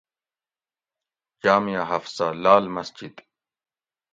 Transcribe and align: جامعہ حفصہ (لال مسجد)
جامعہ 1.43 1.83
حفصہ 1.91 2.27
(لال 2.43 2.65
مسجد) 2.75 3.13